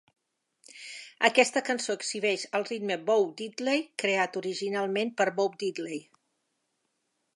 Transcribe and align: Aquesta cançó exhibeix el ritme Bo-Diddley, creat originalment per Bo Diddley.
Aquesta 1.29 1.61
cançó 1.67 1.95
exhibeix 1.99 2.45
el 2.59 2.65
ritme 2.69 2.97
Bo-Diddley, 3.09 3.83
creat 4.05 4.41
originalment 4.41 5.13
per 5.21 5.29
Bo 5.41 5.47
Diddley. 5.65 6.03